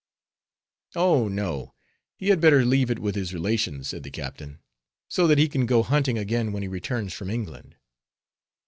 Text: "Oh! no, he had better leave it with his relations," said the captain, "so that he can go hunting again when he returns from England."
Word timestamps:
"Oh! 0.95 1.27
no, 1.27 1.75
he 2.17 2.29
had 2.29 2.41
better 2.41 2.65
leave 2.65 2.89
it 2.89 2.97
with 2.97 3.13
his 3.13 3.35
relations," 3.35 3.87
said 3.89 4.01
the 4.01 4.09
captain, 4.09 4.57
"so 5.07 5.27
that 5.27 5.37
he 5.37 5.47
can 5.47 5.67
go 5.67 5.83
hunting 5.83 6.17
again 6.17 6.51
when 6.51 6.63
he 6.63 6.67
returns 6.67 7.13
from 7.13 7.29
England." 7.29 7.75